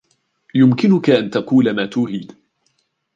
يُمكِنَك 0.55 1.09
أن 1.09 1.29
تقول 1.29 1.75
ما 1.75 1.85
تريد. 1.85 2.31